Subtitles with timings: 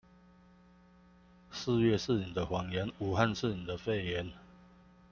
[1.51, 4.31] 四月是你的謊言，武漢是你的肺炎